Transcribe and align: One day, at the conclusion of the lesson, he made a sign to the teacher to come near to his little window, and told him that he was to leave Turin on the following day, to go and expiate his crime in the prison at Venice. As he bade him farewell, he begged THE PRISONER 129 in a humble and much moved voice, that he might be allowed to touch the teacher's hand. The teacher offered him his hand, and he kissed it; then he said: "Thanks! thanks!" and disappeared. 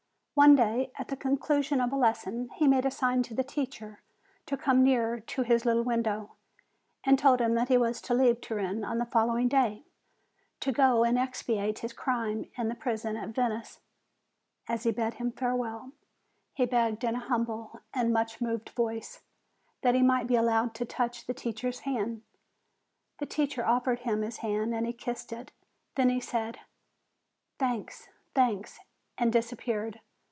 One 0.33 0.55
day, 0.55 0.91
at 0.97 1.09
the 1.09 1.17
conclusion 1.17 1.79
of 1.79 1.91
the 1.91 1.97
lesson, 1.97 2.49
he 2.55 2.67
made 2.67 2.85
a 2.85 2.89
sign 2.89 3.21
to 3.23 3.35
the 3.35 3.43
teacher 3.43 4.01
to 4.47 4.57
come 4.57 4.81
near 4.81 5.19
to 5.19 5.43
his 5.43 5.65
little 5.65 5.83
window, 5.83 6.31
and 7.03 7.19
told 7.19 7.39
him 7.41 7.53
that 7.53 7.67
he 7.67 7.77
was 7.77 8.01
to 8.01 8.15
leave 8.15 8.41
Turin 8.41 8.83
on 8.83 8.97
the 8.97 9.05
following 9.05 9.47
day, 9.47 9.83
to 10.61 10.71
go 10.71 11.03
and 11.03 11.15
expiate 11.15 11.79
his 11.79 11.93
crime 11.93 12.49
in 12.57 12.69
the 12.69 12.75
prison 12.75 13.17
at 13.17 13.29
Venice. 13.29 13.81
As 14.67 14.81
he 14.81 14.89
bade 14.91 15.15
him 15.15 15.31
farewell, 15.31 15.91
he 16.53 16.65
begged 16.65 17.01
THE 17.03 17.07
PRISONER 17.11 17.19
129 17.19 17.21
in 17.21 17.21
a 17.21 17.27
humble 17.27 17.79
and 17.93 18.13
much 18.13 18.41
moved 18.41 18.69
voice, 18.69 19.21
that 19.83 19.93
he 19.93 20.01
might 20.01 20.25
be 20.25 20.35
allowed 20.37 20.73
to 20.75 20.85
touch 20.85 21.27
the 21.27 21.35
teacher's 21.35 21.81
hand. 21.81 22.23
The 23.19 23.27
teacher 23.27 23.63
offered 23.63 23.99
him 23.99 24.23
his 24.23 24.37
hand, 24.37 24.73
and 24.73 24.87
he 24.87 24.93
kissed 24.93 25.31
it; 25.31 25.51
then 25.93 26.09
he 26.09 26.21
said: 26.21 26.57
"Thanks! 27.59 28.07
thanks!" 28.33 28.79
and 29.19 29.31
disappeared. 29.31 29.99